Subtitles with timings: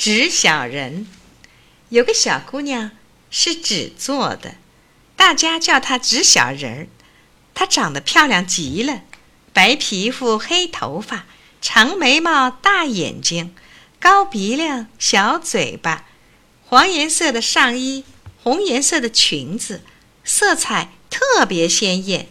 [0.00, 1.06] 纸小人。
[1.90, 2.92] 有个小姑娘
[3.30, 4.54] 是纸做的，
[5.14, 6.86] 大家叫她纸小人儿。
[7.52, 9.02] 她长得漂亮极了，
[9.52, 11.26] 白皮肤、黑头发、
[11.60, 13.54] 长眉毛、大眼睛、
[13.98, 16.06] 高鼻梁、小嘴巴，
[16.64, 18.06] 黄颜色的上衣，
[18.42, 19.82] 红颜色的裙子，
[20.24, 22.26] 色彩特别鲜艳。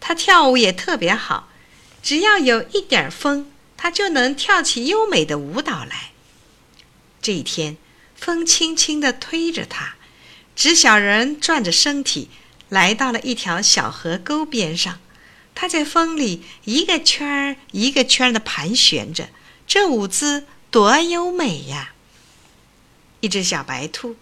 [0.00, 1.50] 她跳舞也特别好，
[2.02, 6.11] 只要有一点风，她就能跳起优美的舞蹈来。
[7.22, 7.78] 这一天。
[8.14, 9.94] 风轻轻地推着它，
[10.54, 12.30] 纸小人转着身体
[12.68, 15.00] 来到了一条小河沟边上。
[15.56, 19.28] 它在风里一个圈儿一个圈儿地盘旋着，
[19.66, 21.94] 这舞姿多优美呀！
[23.18, 24.14] 一只小白兔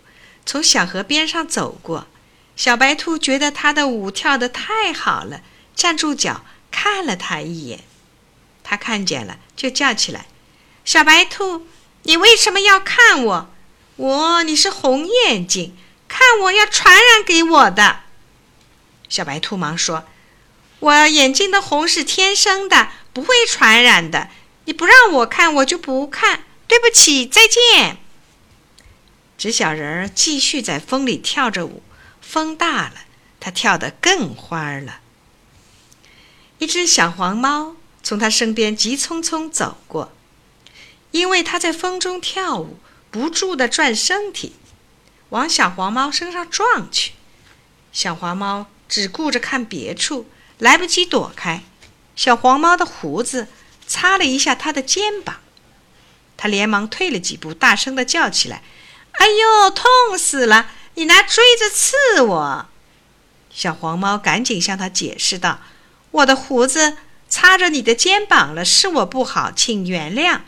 [0.47, 2.07] 从小河边上走过，
[2.57, 5.43] 小白兔觉得它的舞跳得太好了，
[5.77, 7.81] 站住脚看了它一眼。
[8.65, 10.27] 它看见了，就叫起来
[10.87, 11.67] ：“小白兔，
[12.03, 13.51] 你为什么要看我？”
[13.97, 15.77] 我，你是红眼睛，
[16.09, 18.01] 看我要传染给我的。
[19.11, 20.05] 小白兔忙说
[20.81, 24.31] ：“我眼睛的红是天生的，不会传染的。
[24.65, 26.45] 你不让我看，我就不看。
[26.67, 27.99] 对不起，再见。”
[29.37, 31.83] 纸小人儿继续在风里跳着舞，
[32.23, 32.95] 风大了，
[33.39, 35.01] 他跳得更欢了。
[36.59, 40.13] 一只小黄猫从他身边急匆匆走过，
[41.11, 42.79] 因为他在风中跳舞。
[43.13, 44.55] 不住地转身体，
[45.31, 47.15] 往小黄猫身上撞去。
[47.93, 51.65] 小黄猫只顾着看别处，来不及躲开。
[52.15, 53.49] 小黄猫的胡子
[53.85, 55.41] 擦了一下它的肩膀，
[56.37, 58.63] 它连忙退了几步，大声地叫起来
[59.19, 60.71] ：“哎呦，痛死了！
[60.95, 62.67] 你拿锥子刺我！”
[63.51, 65.59] 小黄猫赶紧向他解释道
[66.13, 70.43] ：“我的胡子擦着你的肩膀了，是我不好，请原谅。”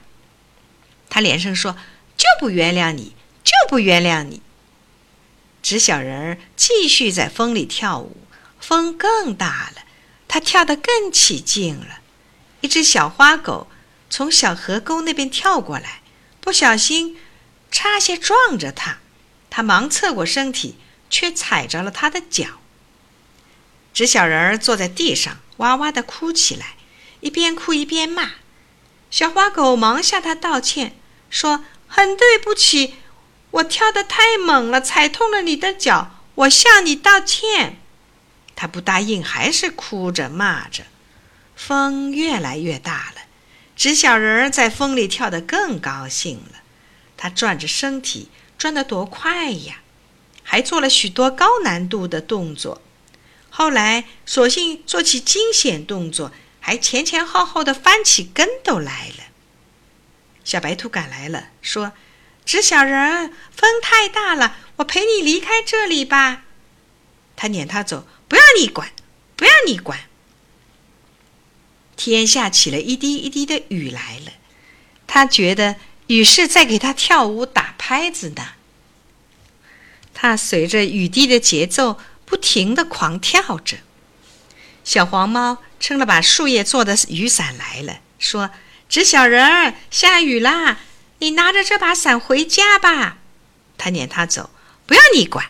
[1.12, 1.76] 他连声说。
[2.14, 4.42] 就不原谅你，就不原谅你。
[5.60, 8.16] 纸小人儿继续在风里跳舞，
[8.60, 9.82] 风更大了，
[10.28, 12.00] 他跳得更起劲了。
[12.60, 13.66] 一只小花狗
[14.08, 16.02] 从小河沟那边跳过来，
[16.40, 17.18] 不小心
[17.72, 18.98] 差些撞着他，
[19.50, 20.76] 他忙侧过身体，
[21.10, 22.60] 却踩着了他的脚。
[23.92, 26.76] 纸小人儿坐在地上，哇哇地哭起来，
[27.20, 28.32] 一边哭一边骂。
[29.10, 30.94] 小花狗忙向他道歉，
[31.32, 31.64] 说。
[31.94, 32.94] 很对不起，
[33.50, 37.78] 我跳得太猛了，踩痛了你的脚，我向你道歉。
[38.56, 40.84] 他不答应，还是哭着骂着。
[41.54, 43.20] 风越来越大了，
[43.76, 46.62] 纸小人儿在风里跳得更高兴了。
[47.18, 49.82] 他转着身体，转得多快呀！
[50.42, 52.80] 还做了许多高难度的动作。
[53.50, 59.24] 后来，索性做起惊险动作，还前前后后的翻起跟斗来了。
[60.44, 61.92] 小白兔赶来了，说
[62.44, 66.42] ：“纸小人，风太大了，我陪你离开这里吧。”
[67.36, 68.90] 他撵他走，不要你管，
[69.36, 70.00] 不要你管。
[71.96, 74.32] 天下起了一滴一滴的雨来了，
[75.06, 75.76] 他觉得
[76.08, 78.54] 雨是在给他跳舞打拍子呢。
[80.12, 83.78] 他随着雨滴的节奏不停的狂跳着。
[84.82, 88.50] 小黄猫撑了把树叶做的雨伞来了，说。
[88.92, 90.80] 纸小人儿，下雨啦！
[91.20, 93.16] 你拿着这把伞回家吧。
[93.78, 94.50] 他撵他走，
[94.84, 95.46] 不要你管，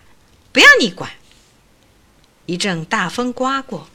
[0.53, 1.10] 不要你管。
[2.47, 3.88] 一阵大风刮过，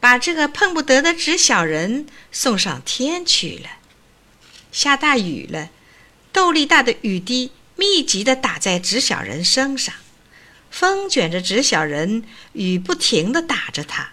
[0.00, 3.68] 把这个碰不得的纸小人送上天去了。
[4.72, 5.68] 下大雨了，
[6.32, 9.94] 豆粒大的雨滴密集地打在纸小人身上，
[10.70, 12.24] 风卷着纸小人，
[12.54, 14.12] 雨不停地打着他。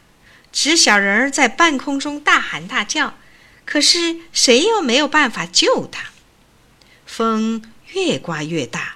[0.52, 3.16] 纸小人儿在半空中大喊大叫。
[3.68, 6.12] 可是谁又没有办法救他？
[7.06, 7.62] 风
[7.94, 8.96] 越刮越大，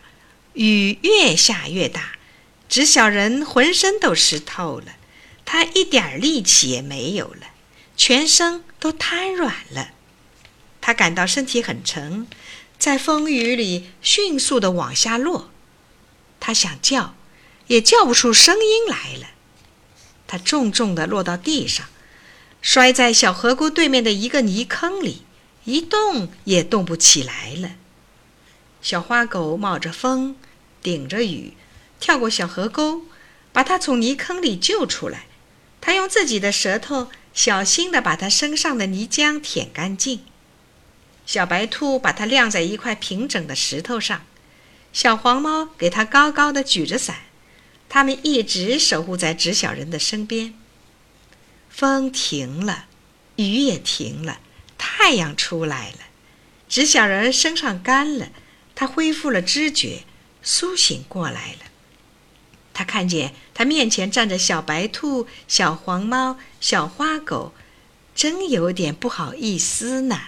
[0.54, 2.14] 雨越下越大，
[2.70, 4.94] 纸小人浑身都湿透了，
[5.44, 7.48] 他一点力气也没有了，
[7.98, 9.90] 全身都瘫软了。
[10.80, 12.26] 他感到身体很沉，
[12.80, 15.52] 在风雨里迅速的往下落。
[16.40, 17.14] 他想叫，
[17.68, 19.32] 也叫不出声音来了。
[20.28, 21.88] 他重重的落到地上。
[22.62, 25.24] 摔在小河沟对面的一个泥坑里，
[25.66, 27.72] 一动也动不起来了。
[28.82, 30.36] 小花狗冒着风，
[30.82, 31.54] 顶着雨，
[32.00, 33.02] 跳过小河沟，
[33.52, 35.26] 把它从泥坑里救出来。
[35.80, 40.24] 它用自己的舌头小心地把它身上的泥浆舔干净。
[41.26, 44.24] 小白兔把它晾在一块平整的石头上，
[44.94, 47.18] 小黄猫给它高高的举着伞。
[47.90, 50.54] 它们一直守护在纸小人的身边。
[51.72, 52.86] 风停了，
[53.38, 54.40] 雨也停了，
[54.78, 55.98] 太阳出来了。
[56.70, 58.30] 纸小人身上干了，
[58.76, 60.04] 他恢复了知觉，
[60.44, 61.60] 苏醒过来了。
[62.74, 67.54] 他看见他面前站着小白兔、小黄猫、小花狗，
[68.14, 70.20] 真有点不好意思呢。